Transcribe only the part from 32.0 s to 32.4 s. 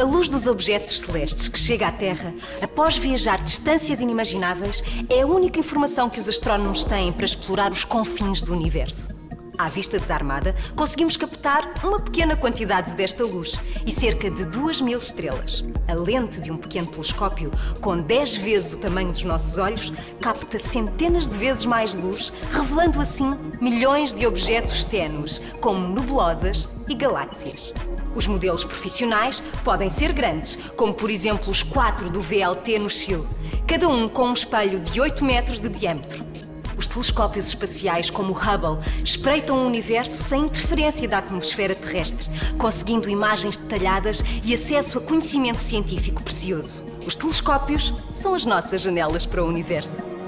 do